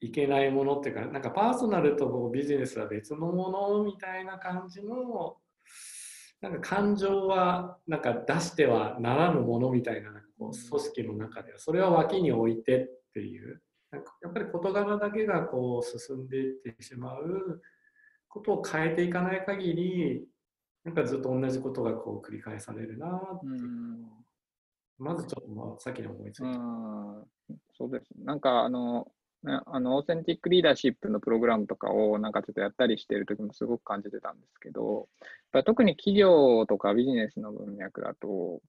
[0.00, 5.36] いけないものっていうかなんかパーソナルとビジネスは別のものみたいな感じの
[6.40, 17.60] なんか感情はなんか出してはならぬものみたいななんかこう組織の中ではそれは脇に置いてっていうなんかやっぱり事柄だけがこう進んでいってしまう
[18.28, 20.24] ことを変えていかない限り
[20.84, 24.06] なんかずっと同じことがこう繰り返されるなっていう
[24.98, 26.48] まずちょっとまあ先に思いついた。
[27.76, 29.08] そうですなんかあの
[29.42, 35.08] ね、あの、オーセンティックリーダーシップのプログラムとかをなんかちょっとやったりしてる時もすごく感じてたんですけど、
[35.64, 38.60] 特に企業とかビジネスの文脈だと、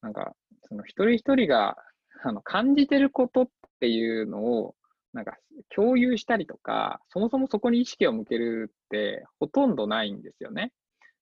[0.00, 0.34] なんか、
[0.66, 1.76] その一人一人が
[2.22, 3.48] あの感じてることっ
[3.80, 4.74] ていうのを、
[5.12, 5.36] なんか
[5.74, 10.72] 共有したりとか、そもそもそこに意識を向けるってほとんどないんですよね。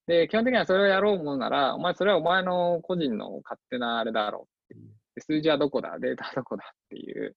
[0.07, 4.91] で、基本的にはそれをやろうものなら、お前それはお前の個人の勝手なあれだろうっていう。
[5.21, 7.37] 数字はどこだ、データはどこだっていう、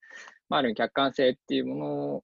[0.49, 2.23] まあ、ある意味客観性っていうもの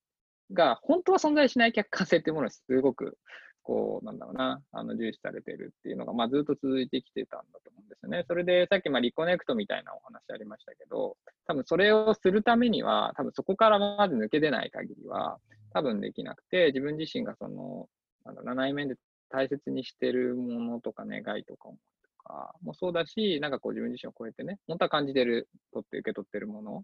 [0.54, 3.18] が、本当は存在しない客観性っていうものをすごく、
[3.64, 8.24] こう、なんだろうな、あの重視されてるっていうのが、まあ、ずっと続いてきてたんだと思うんですよね。
[8.28, 15.38] それで、さっき、まあ、リコネクトみたいなお話ありましたけど、多分それをするためには、多分そこからまず抜け出ない限りは、
[15.74, 17.88] 多分できなくて、自分自身がその、
[18.26, 18.96] なんだろうな、内面で
[19.32, 21.78] 大切にしてるものとか願いとか思
[22.24, 26.84] かもそうだし、なんかこう自分自身を超えてね、本当は感じてる、取って受け取ってるもの。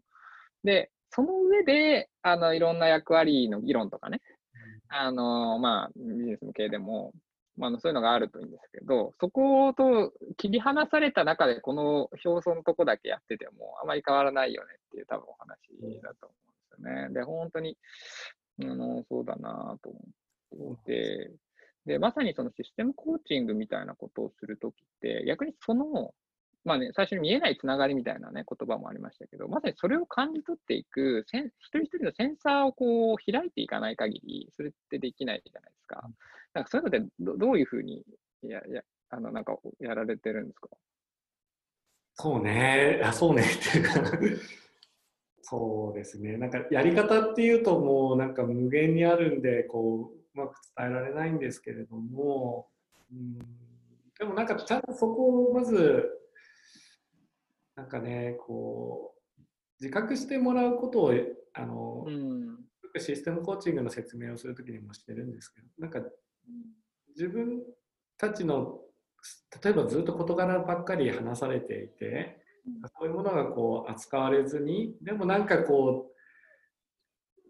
[0.64, 4.22] で、その上で、あの、いろんな役割の議論とかね、
[4.90, 7.14] あの、まあ、ビジネス向けでも、
[7.56, 16.36] まあ、そういうのがあるといいんですけど、そこと切り離された中で、この表層のとこだけやってても、あまり変わらないよねっていう多分お話だと思
[16.80, 17.14] うんですよね。
[17.14, 17.78] で、本当に、
[18.62, 19.92] あの、そうだなと
[20.52, 21.32] 思って、
[21.88, 26.14] で、まさにそのシステムコーチングみたいなことをするときって、逆にその、
[26.66, 36.10] まあね、最初に見えないつながりみたいなね、言葉もありましたけど、まさにそれを感じ取っていく、一人一人のセンサーをこう開いていかない限り、それってできないじゃないですか。
[36.54, 38.04] なんかそういうのってどどういうふうに
[38.42, 40.70] ややあのなんかやられてるんですか？
[42.16, 43.44] そうね、あそうね。
[43.44, 43.94] っていうか。
[45.50, 52.68] そうですね、なんかやり方っていうともうなんか無限にあるんで、こう、うまく伝えられないんですけれども、
[53.12, 53.40] うん、
[54.20, 56.06] でもなんかちゃんとそこをまず
[57.76, 59.42] なんかねこう
[59.82, 61.14] 自覚してもらうことを
[61.54, 62.58] あの、うん、
[63.00, 66.00] システムコーチングの説明をするときにもしてるんですけどなんか
[67.16, 67.62] 自分
[68.18, 68.80] たちの
[69.64, 72.40] 例えばずっと事柄ばっかり話されていて
[73.00, 76.17] そういうものがこう扱われずにでもなんかこう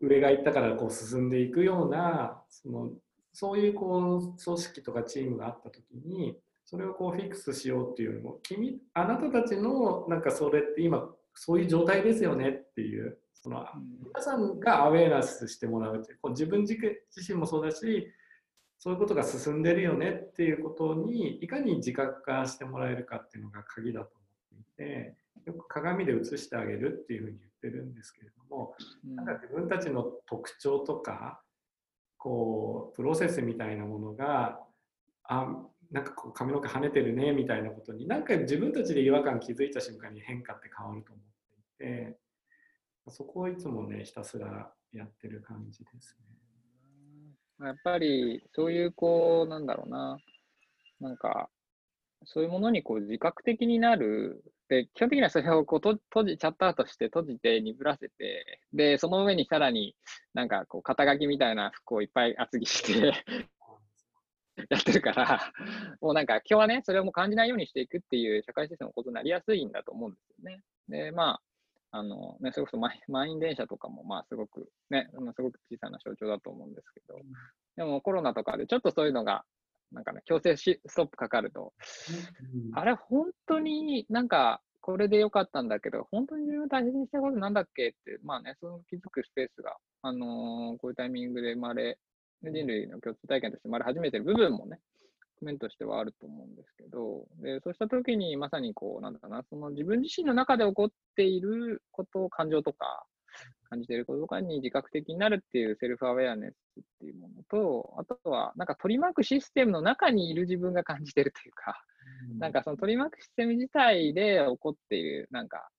[0.01, 2.89] 上が行ったからこう進んでいくようなその
[3.33, 13.65] そういうこう組織とかチームがあった時にそれをこうフィックスしようっていうよりも君あなたたちのなんかそれって今そういう状態ですよねっていうその
[14.03, 16.77] 皆さんがアウェーナスしてもらうっていうこう自分自
[17.27, 18.11] 身もそうだし
[18.79, 24.11] そういうことが進んでるよねっていうことにいかに自覚化してもらえるかっていうのが鍵だと
[24.51, 28.73] 思っていてよく鏡で映してあげるっていうふうにってるんですけれども、
[29.05, 31.41] うん、なんか自分たちの特徴とか
[32.17, 34.59] こうプロセスみたいなものが
[35.23, 35.47] あ
[35.91, 41.25] なんかこう髪の毛跳ねてるねみたいなことになんか自分たちで違和感気づいた瞬間に変化って変わると思っ
[41.77, 42.17] ていて
[43.09, 46.17] そこをいつもねひたすらやってる感じです
[47.59, 47.67] ね。
[47.67, 50.19] やっぱりそういうこうなんだろうな
[50.99, 51.49] なんか
[52.25, 59.95] そういうものにこう自覚的になるで、基本的にはそれをこう閉じ、チャットアウトして閉じて鈍らせて、で、その上にさらに
[60.33, 63.13] なんかこう肩書きみたいな服をいっぱい厚着して
[64.69, 65.53] やってるから、
[66.01, 70.61] もうなんか今日はね、それをもう感じないようにしていくっていう社会システムのことになりやすいんだと思うんですよね。
[70.89, 71.39] で、ま
[71.91, 77.19] あ、あのね、それこそ満員電車とかも、まあすごくね、すごく小さな象徴だと思うんですけど、
[77.77, 79.45] でもコロナとかでちょっとそういうのが
[79.91, 81.73] なんかね、強制しストップかかると、
[82.71, 91.97] うん、あれ、本当になんか、これでよかったんだけど、本当に自分大切にしたことなんだっけって、まあね、その気づくスペースが、あのー、こういうタイミングで生まれ、
[92.41, 94.79] 人類の共通体験として生まれ始めてる部分もね、
[95.39, 103.05] コメントしてはあると思うんですけど、でそうしたときにまさにこう、なんだかな、その自分自身の中で起こっていること、感情とか、
[103.69, 111.83] 感じていることとかに自覚的になるっていうセルフアウェアネスっていうものと、あとは、なんか取り巻くシステムの中にいる自分が感じてるというか、
[112.39, 115.69] なんかその取り巻くシステム自体で起こっている、なんか、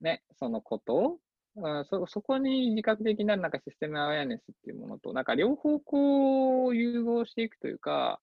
[0.00, 1.18] ね、そのこと
[1.58, 8.20] うん、そそこに自覚的にななんかシステムアウェアネスっていうものと、なんか両方こう融合していくというか、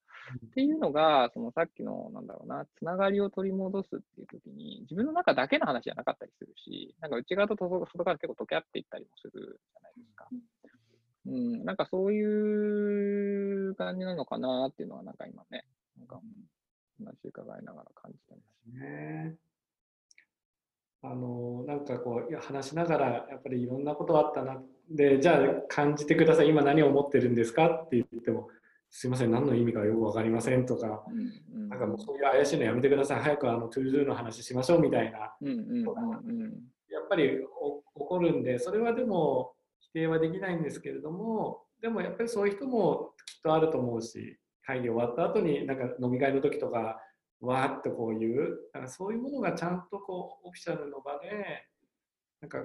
[0.47, 10.27] っていうのが、そのさっきの、なんだろうな、つながりを取り戻すっていう時に、自分の中だけの話じゃなかったりするし、なんか内側と外外側結構溶け合っていったりもするじゃないですか。
[11.25, 15.65] うん、なんかそういう感じなのかなっていうのは、なんか今ね、
[15.97, 16.19] なんか、
[16.99, 19.35] うん、話伺いながら感じてますね。
[21.05, 26.49] あのなんかこう話しながらやっぱりいろんなことあったなでじゃあ感じてください。
[26.49, 28.47] 今何を思ってるんですかって言っても
[28.95, 33.21] すいません何の意味かよく分かりませんとか、うんうん、なんかもうそういう怪しいのやめてください。
[33.21, 35.31] 早くあの To Do の話しましょうみたいな、やっ
[37.09, 37.41] ぱり起
[37.95, 46.99] こるんでそれはでも否定はできないんですけれどもでもやっぱりそういう人もきっとあると思うし会議終わった後になんか飲み会の時とか
[47.41, 51.65] わーっとこういう、なんかそういうものがちゃんとこうオフィシャルの場で、
[52.41, 52.59] なんか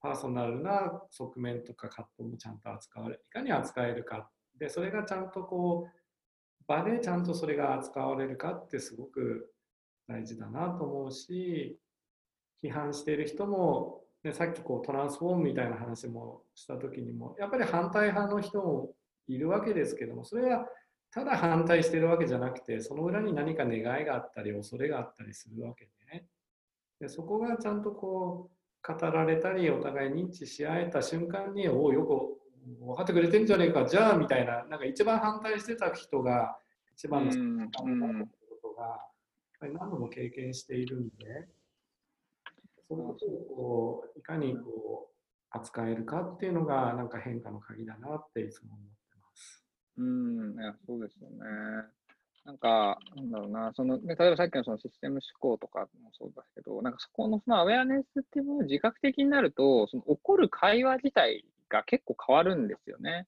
[0.00, 4.30] パーソナルな側面とか葛藤もちゃんと扱われ、いかに扱えるか。
[4.58, 9.52] で、それがちゃんとこう、場でちゃんとそれが扱われるかってすごく
[10.08, 11.78] 大事だなと思うし、
[12.62, 18.94] 批判している人も、ね、さっきこうトランスフォームみたいな話もした時にも、やっぱり反対派の人も
[19.26, 20.66] いるわけですけども、それは
[21.12, 26.26] ただ反対してるわけじゃなくて、その裏に何か願いがあったり、恐れがあったりするわけでね。
[27.00, 32.41] でそこがちゃんとこう、語られたり、お互い認知し合えた瞬間に、おお、よく
[32.80, 36.58] 分かってくれてんじゃねえか、じゃあ、みたいな、なんか一番反対してた人が、
[36.96, 38.98] 一番の反対だったことが、やっ
[39.60, 41.48] ぱり何度も経験しているんで、
[42.88, 45.12] そのことをこういかにこう
[45.50, 48.92] 扱えるかっていうのが、なんか変化の鍵だなっていつも思って
[49.98, 51.36] うん、いや、そうですよね。
[52.44, 63.26] なんか、なんだろうな、その、ね、例えばさっきのそのシステム思考とかもそうだけど、なんかそこのそのアウェアネスっていうものを自覚的になると、その起こる会話自体が結構変わるんですよね。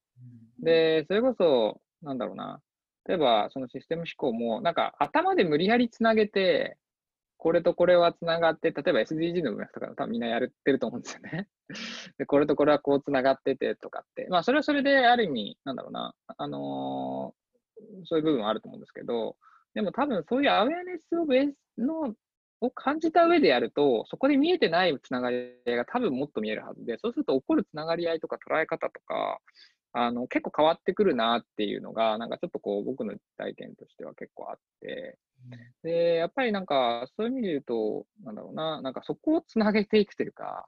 [0.60, 2.60] で、それこそ、なんだろうな、
[3.06, 6.76] 例えばそのシステム思考も、なんか頭で無理やりつなげて、
[7.36, 11.48] これとこれはつながって、例えば SDG の文脈とか多分みんなやってると思うんですよね。
[12.18, 14.26] で、これとこれはこうつながっててとかって。
[14.30, 19.36] まあ、それはそれである意味、なんだろうな、あのー、そういう部分はあると思うんですけど、
[19.74, 22.14] でも多分そういうアウェアネスをベースの
[22.66, 29.40] を感じた上でやると、そこで見えてないつながり合いが多分もっと見えるはずで、そうすると起こるつながり合いとか捉え方とか、
[29.96, 35.18] あの結構変わってくるなっていうのが、なんかちょっとこう僕の体験としては結構あって、
[35.82, 40.66] で、やっぱりなんかそういう意味で言うと、なんだろうな、なんかそこをつなげていくというか、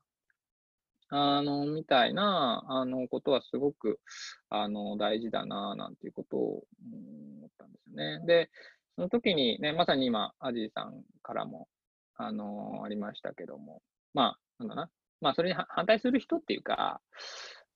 [1.08, 4.00] あの、みたいな、あの、ことはすごく、
[4.48, 8.26] あの、大事だな、なんていうことを、思ったんですよね。
[8.26, 8.50] で、
[8.96, 11.68] その時にね、まさに今、アジーさんからも、
[12.16, 13.82] あの、ありましたけども、
[14.14, 17.00] まあ、なんだな、まあ、それに反対する人っていうか、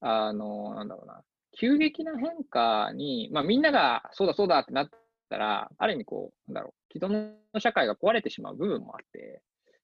[0.00, 1.22] あの、なんだろうな、
[1.58, 4.90] 急激な変化に、まあ、みんながそうだそうだってなっ
[5.28, 9.42] たら、ある意味こう、なんだろう、既存の社会が壊れてしまう部分もあって、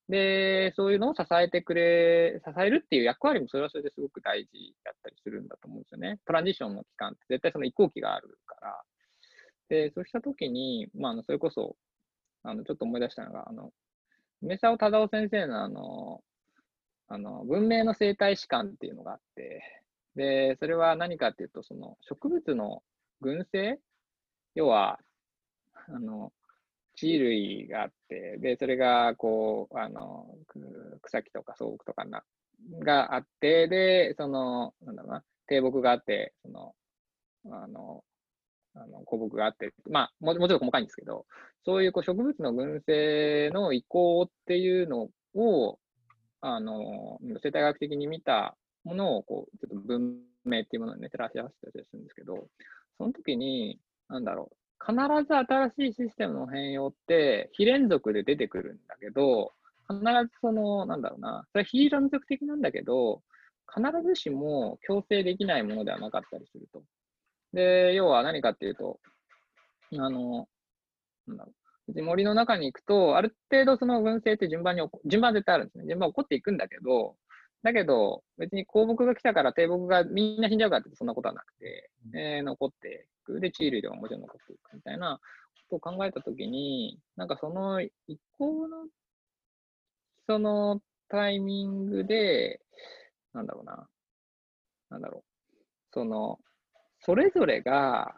[0.08, 6.20] で、そういうのを支えてくれ、支えるっていう役割もそれはそれですごく大事だったりするんだと思うんですよね。
[6.26, 8.82] トランジションの期間って絶対その移行期があるから。
[9.68, 11.76] で、そうしたときに、まあ、あのそれこそ、
[12.44, 13.72] あの、ちょっと思い出したのが、あの、
[14.42, 16.22] 梅沢忠夫先生のあの、
[17.08, 19.62] あの、文明の生態史観っていうのがあって、
[20.14, 22.82] で、それは何かっていうと、その植物の
[23.20, 23.78] 群生？
[24.54, 24.98] 要は、
[25.88, 26.32] あの、
[26.94, 30.26] 地類があって、で、それが、こう、あの、
[31.02, 32.24] 草木とか草木とかな、
[32.80, 36.74] があって、で、その、なんだろうな、低木があって、その、
[37.50, 38.02] あの、
[38.76, 41.26] あの古木があって、まあも、もちろん細かいんですけど、
[41.64, 45.78] そういうこう植物の群生の移行っていうのを、
[46.40, 52.48] あの、生態学的に見たものを、こう、ちょっと文明っていうものにね、照らし合わせたりするんですけど、
[52.98, 54.94] その時に、なんだろう、必
[55.26, 59.52] ず新しいシステムの変容って非連続で出てくるんだけど、
[59.88, 60.04] 必ず
[60.40, 63.22] その、なんだろうな、それは非連続的なんだけど、
[63.74, 66.82] 必ずしも強制できないものではなかったりすると。
[67.56, 69.00] で、要は何かっていうと、
[69.92, 70.46] あの、
[71.26, 71.52] なんだろ
[71.88, 72.02] う。
[72.02, 75.84] 森の中に行くと、ある程度その群生って順番に、順番絶対あるんですね。
[75.86, 77.16] 順番起こっていくんだけど、
[77.62, 83.40] だけど、別に公木が来たから低木がみんな死んじゃうかってそんなことはなくて、えー、残っていく。
[83.40, 85.18] で、地類でももちろん残っていくみたいな
[85.70, 87.90] ことを考えたときに、なんかその移
[88.38, 88.86] 行の、
[90.26, 92.60] そのタイミングで、
[93.32, 93.88] なんだろうな、
[94.90, 95.24] なんだろう、
[95.94, 96.38] その、
[97.06, 98.16] それぞれが、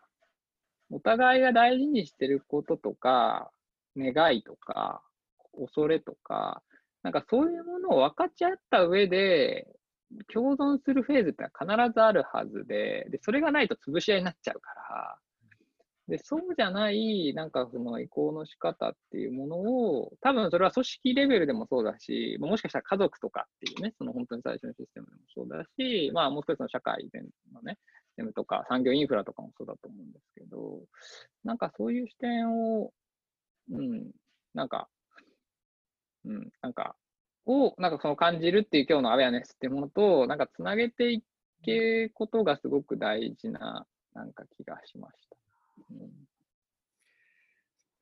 [0.90, 3.50] お互いが大事にしてることとか、
[3.94, 5.02] 願いとか、
[5.52, 6.62] 恐れとか、
[7.02, 9.68] なんかそういうものを分かち合った上で、
[10.32, 15.18] 共存するフェーズって必ずあるはずで、で、それがないと潰し合いになっちゃうから、
[16.08, 27.20] で、そうじゃない、なんかその移行の仕方っていうものを、多分それは組織レベルでもそうだし、もしかしたら家族とかっていうね、その本当に最初のシステムでもそうだし、まあもう少しの社会で
[27.52, 27.76] のね、
[28.18, 30.80] テムとか産業インフラとかもそうだと思うんですけど、
[31.44, 32.90] なんかそういう視点を、
[33.70, 34.10] うん、
[34.54, 34.88] なんか、
[36.24, 36.96] うん、なんか、
[37.46, 41.22] を、なんかその感じるっていう今日のアウェアネスっていうものと、なんかつなげてい
[41.62, 45.36] けことがすごく大事な、なんか気がしました。
[45.92, 46.08] うん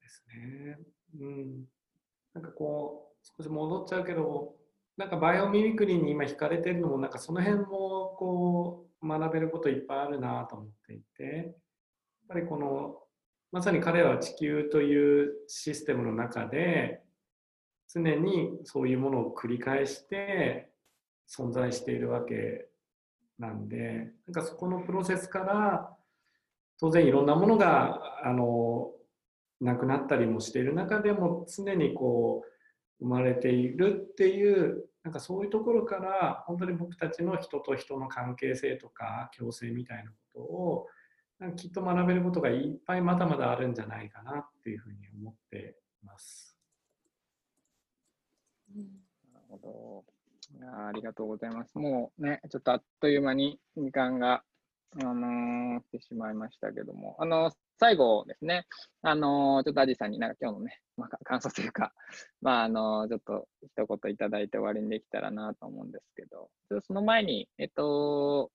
[0.01, 0.79] ですね。
[1.21, 1.65] うん。
[2.33, 4.57] なんかこう、少し戻っちゃうけど、
[4.97, 11.55] なんかバイオミミクリーに今惹かれてるのも、なんかその辺もこう、学べることいっぱいあるなと思っていて、やっ
[12.29, 12.97] ぱりこの、
[13.53, 17.03] まさに彼らは地球というシステムの中で、
[17.93, 20.71] 常にそういうものを繰り返して
[21.29, 22.69] 存在しているわけ
[23.39, 25.97] なんで、なんかそこのプロセスから
[26.79, 28.91] 当然いろんなものがあの
[29.61, 32.56] なくなったりもしている中でも常にこう
[33.01, 40.87] 生まれているっていうなんかそういうところから本当に僕たちの人と人の関係性とか共生みたいなことを
[41.39, 46.57] なんかきっと学べることがいっぱいまだまだあるんじゃないかなっていうふうに思っています。
[48.75, 50.05] なるほど
[50.67, 50.89] あ。
[50.89, 51.77] ありがとうございます。
[51.77, 54.43] もうね、ちょっとあっという間に時間が
[54.99, 58.67] あのー、してしまいましたけども、あのー、最後ですね、
[59.03, 61.93] あのー、ちょっとアジさんになんか今日のね、まあ、感想というか、
[62.41, 68.51] まあ、あのちょっと一言いただいて終わりにできたらなと思うんですけど、ちょっとその前に、えっと、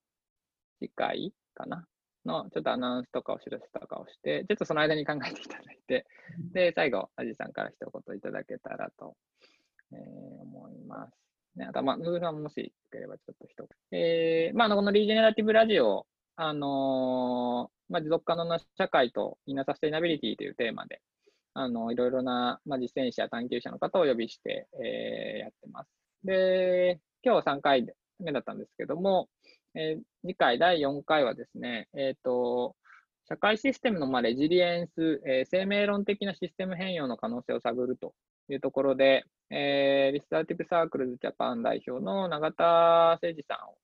[0.80, 1.88] 次回かな？
[2.26, 6.06] の、ちょっとアナウンスとかお知らせとかをして、ちょっとその間に考えていただいて、
[6.54, 9.16] で、最後、アジさんから一言いただけたらと、
[9.92, 11.14] えー、思います。
[11.56, 14.00] ね、あとまあ、ヌーさんもしよければちょっと一言。
[14.00, 16.06] えー、まあ、このリージェネラティブラジオ
[16.36, 21.02] あの、まあ、持続可能な社会とインナーサステイナビリティというテーマで、
[21.54, 25.90] あのいろいろな、まあ、実践者、探求者の方をお呼びして、えー、やってます。
[26.24, 27.86] で、今日は3回
[28.20, 29.30] 目だったんですけども、
[29.76, 32.76] えー、次回第4回はですね、えっ、ー、と、
[33.28, 38.14] 社会システムのまあレジリエンス、えー、生命論的なシステム変容の可能性を探ると
[38.50, 42.64] いうところで、えー、リスターティブサークルズジャパン代表の永田
[43.22, 43.78] 誠二さんを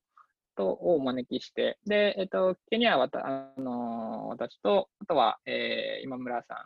[0.58, 6.58] とをお招きして、で、えっ、と、ケニアは、あの私と、あとは、えー、今村さん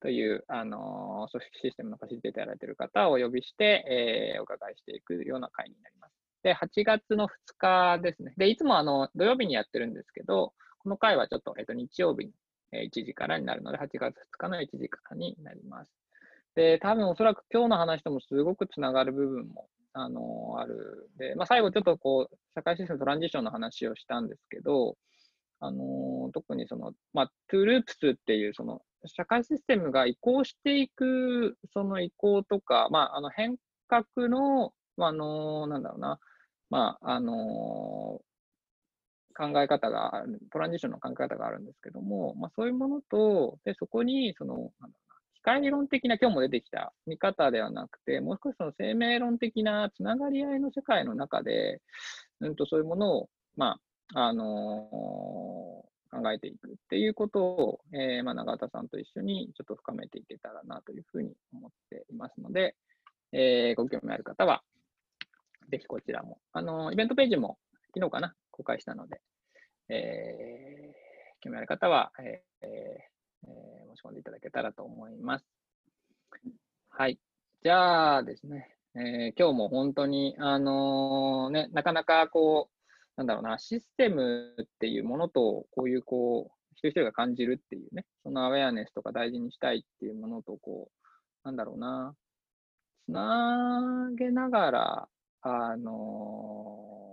[0.00, 6.12] という、あの組織システムのファシリテーターやられている方をお呼びして、えー、お伺いしていくような会になります。
[6.42, 8.34] で、8月の2日ですね。
[8.36, 12.32] で、いつもあの土曜日にやってるんですけど、この回はちょっと、えっ、と、日曜日の
[12.72, 15.92] 1時からになるので、8月2日の1時からになります。
[16.54, 21.08] で、多分おそらく今日の話ともすごくつながる部分もあの、ある。
[21.18, 24.96] で、まあ、最後ちょっとこう、社会システムトランジションの話をしたんですけど、
[25.60, 33.56] あの、特にその、まあ、トゥループスっていう、その、社会システムが移行していく、その移行とか、まあ、あの、変
[33.88, 36.18] 革の、まあ、あの、なんだろうな、
[36.68, 38.20] まあ、あの、
[39.36, 44.72] 考え方がある、トランジションの考え方があるんですけども、まあ、そういうものと、で、そこに、その、
[45.46, 51.80] なんだ会理論的な今日も出てきた見方ではなくて、もう少しその生命論的なつながり合いの世界の中で、
[52.40, 53.78] うんとそういうものを、ま
[54.14, 62.74] あ、あのー、考えていくっていうことを、えー、まあ、永田さんと一緒にちょっと深めていけたらなというふうに思っていますので、
[63.32, 64.62] えー、ご興味ある方は、
[65.70, 67.58] ぜひこちらも、あのイベントページも
[67.94, 69.20] 昨日かな、公開したので、
[69.88, 73.15] えー、興味ある方は、えー
[73.48, 75.46] えー、申し込んでいただけたらと思います。
[76.88, 77.18] はい。
[77.62, 82.76] じゃあですね、えー、今日も本当に、あのー、ね、なかなかこう、
[83.16, 91.06] なんだろうな、システムっていうものと、こういうこう、一人一人が感じるっていうね、そのアウェアネスとか大事にしたいっていうものと、こう、
[91.44, 92.14] なんだろうな、
[93.06, 95.08] つなげながら、
[95.42, 97.05] あの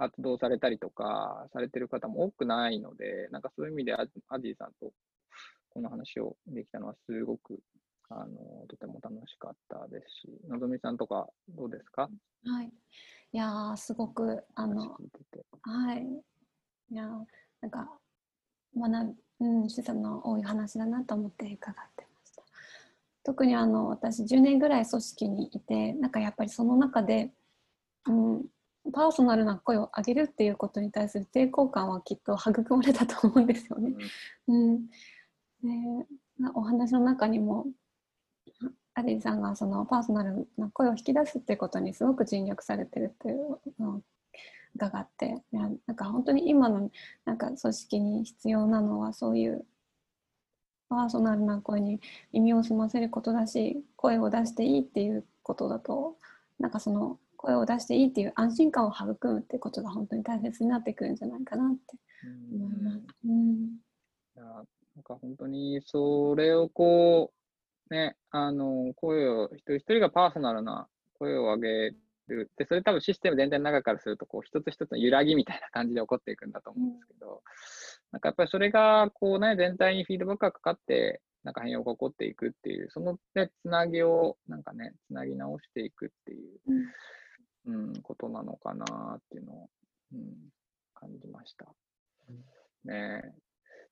[0.00, 4.92] 活動されたりとかされてる方も多くないので、なんかそういう意味でアジーさんと
[5.68, 7.58] この話をできたのはすごく
[8.08, 12.08] あのとても楽しかったですし、のぞみさんとかどうですか？
[12.46, 12.72] はい。
[13.32, 14.96] いやすごく、あの、
[15.62, 16.06] はい。
[16.90, 17.06] いや
[17.60, 17.90] なんか、
[18.74, 22.42] 学うん、資産の多い話だなと思って伺ってました。
[23.22, 27.30] 特にあの私10年ぐらい組織にいてなんかやっぱりその中で、
[28.06, 28.44] うん、
[28.92, 33.94] パーソナルな声を上げるっていうことに対する抵抗感はきっと育まれたと思うんですよね。
[34.48, 36.06] うん、で
[36.54, 37.66] お話の中にも
[38.94, 44.02] アリーさんがそのパーソナルな声を引き出すっていうことにすごく尽力されてるっていうのを
[44.74, 46.90] 伺ってなんか本当に今の
[47.24, 49.64] なんか組織に必要なのはそういう
[50.88, 52.00] パーソナルな声に
[52.32, 56.16] 耳を澄ませることだし声を出していいっていうことだと
[56.58, 61.96] なんかその声を出していいっていう安心感を育むってことが本当に大切になってくるんじゃないかなって
[62.52, 62.98] 思います。
[63.24, 67.32] うん、いやなんか本当にそれをこ
[67.90, 70.86] うねあの声を一人一人がパーソナルな
[71.18, 71.68] 声を上げ
[72.28, 77.40] るでそれ多分システム全体の中からするとこう一つ一つの揺らぎみたいな感じで起こっていくんだと思うんですけど、うん、
[78.12, 86.58] なんかやっぱりそれがこうね全体にフィードバックがかかってなんか変容が起こっていくっていうそのねつなぎをなんかねつなぎ直していくっていう。
[86.68, 86.84] うん
[87.66, 89.68] うん、ことなのかなっていうのを、
[90.12, 90.34] うん、
[90.94, 91.66] 感じました。
[92.84, 93.32] ねえ。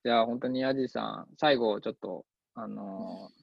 [0.04, 3.42] じゃあ本当にヤジさん、最後ちょっと、あのー、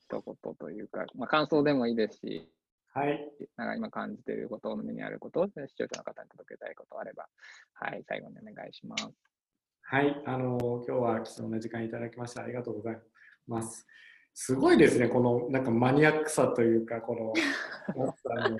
[0.00, 2.48] 一言というか、まあ、感想でもいいですし、
[2.92, 3.30] はい。
[3.56, 7.26] なんか今感じていること、お目にあること、視聴者の方に届けたいことあれば、
[7.74, 9.08] はい、最後にお願いします。
[9.82, 12.98] はい、あのー、今日は貴重な時間いただきましてありがとうござい
[13.46, 13.86] ます。
[14.32, 17.32] すごいですね、このなんかマニアックさというか、この、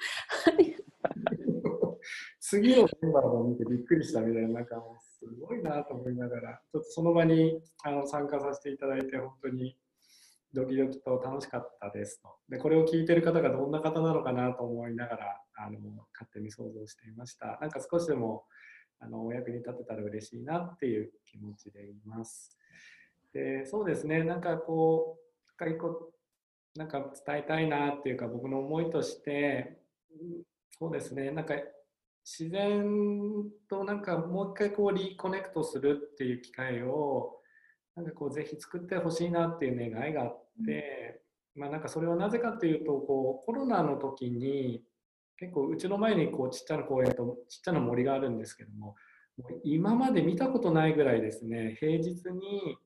[2.49, 9.77] 次のメンバーを見てびっくりしたみたいな、なんかすごいなと思いながら、ちょっとその場にあの参加させていただいて、本当に
[10.55, 12.29] ドキドキと楽しかったですと。
[12.49, 15.81] で、これを聞いてる方がどんな方なのかなと思いながら、あの
[16.15, 17.59] 勝手に想像していました。
[17.61, 18.45] なんか少しでも
[19.01, 22.57] あのお役に立てたら嬉しいなっていう気持ちでいます。
[23.33, 25.19] でそうですね、なんかこ
[25.53, 26.13] う、かりこ
[26.77, 29.81] なんか伝えたいなっていうか僕の思いとして
[30.79, 31.55] そうですねなんか
[32.27, 32.85] 自然
[33.71, 37.37] となんかもう一回こうリコネクトするっていう機会を
[37.95, 41.21] なんかこうぜひ作ってほしいなっていう願いがあって、
[41.55, 44.83] うん、まあなんかそれはなぜかというとこうコロナの時に
[45.39, 48.97] 結構うちの前にこうちっちゃな公園とちっちゃな森があるんですけども
[49.39, 51.77] もう今まで見たことないぐらいですね。
[51.79, 52.77] 平日に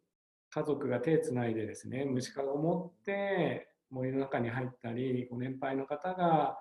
[0.50, 6.58] 家族が手つないでですね虫かごを持って森の中に入ったりご年配の方が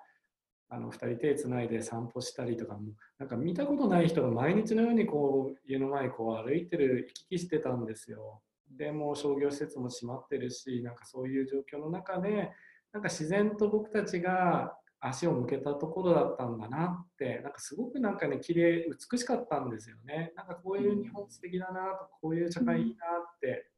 [0.70, 8.42] あの2人手つないで散歩したりとかもなんか見たことない人が毎日のようにこう家の前こう歩いてる行き来してたんですよ。
[8.70, 12.52] でも商業施設も閉まってるしなんかそういう状況の中で
[12.94, 23.06] なんか自然と僕たちが足を向けたところだったんだなってなんかすごくなんかね綺麗美しかったんですよねなんかこういう日本素敵だなとこういう社会いいな
[23.36, 23.70] って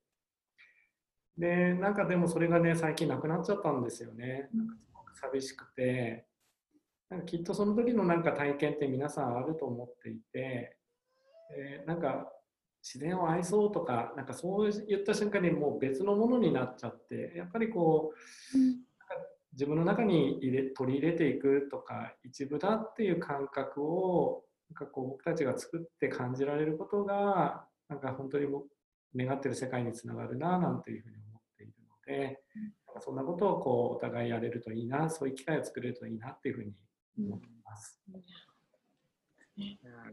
[1.37, 4.49] で、なんかでもそれがね、最近なくなっちゃったんですよね。
[4.53, 6.25] なんかすごく寂しくて、
[7.12, 10.78] なんかきっとその時のなんか体験って皆さんあると思っていて、
[11.53, 12.32] えー、なんか
[12.82, 18.14] 自然を愛そうとか、なんかそう言った瞬間にもう別のものになっちゃって、やっぱりこ
[18.55, 18.78] う、なん
[19.51, 28.47] 自分の中に入れ取り入れていくとか、一部だっていう感覚を、なんかこう僕たちが作って感じられることが、なんか本当に
[29.16, 32.39] 願ってる世界につながるな、なんていうふうに思っているので、
[33.01, 36.74] そんなことをこうお互いやれるといいな、そういう機会を作れるといいなっていうふうに
[37.18, 37.99] 思っます。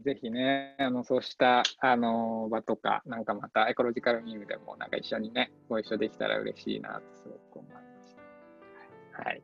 [0.03, 7.23] ぜひね、あのそうしたあの場とか、なんかまたエコロジカルミームでもなんか一緒にね、ご一緒できたら嬉しいなとす
[7.53, 8.15] ごく思いまし
[9.13, 9.23] た。
[9.23, 9.41] はい。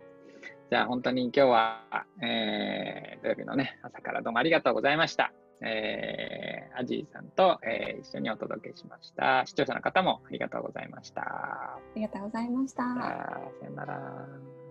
[0.69, 5.31] じゃあ本当に今日は、えー、土曜日のね、朝からどうもありがとうございました。
[5.61, 9.43] えー、アジーさんと、えー、一緒にお届けしました。
[9.45, 11.21] 視聴者の方もありがとうございました。
[11.21, 12.83] ありがとうございました。
[12.83, 14.64] さよなら。